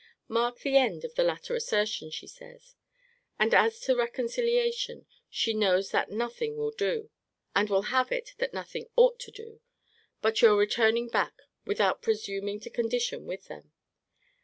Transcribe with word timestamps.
Mark 0.27 0.61
the 0.61 0.77
end 0.77 1.05
of 1.05 1.13
the 1.13 1.23
latter 1.23 1.53
assertion, 1.53 2.09
she 2.09 2.25
says. 2.25 2.75
And 3.37 3.53
as 3.53 3.79
to 3.81 3.95
reconciliation, 3.95 5.05
she 5.29 5.53
knows 5.53 5.91
that 5.91 6.09
nothing 6.09 6.57
will 6.57 6.71
do, 6.71 7.11
(and 7.55 7.69
will 7.69 7.83
have 7.93 8.11
it, 8.11 8.33
that 8.39 8.51
nothing 8.51 8.87
ought 8.95 9.19
to 9.19 9.29
do,) 9.29 9.61
but 10.19 10.41
your 10.41 10.55
returning 10.57 11.07
back, 11.07 11.35
without 11.65 12.01
presuming 12.01 12.59
to 12.61 12.71
condition 12.71 13.27
with 13.27 13.45
them. 13.47 13.73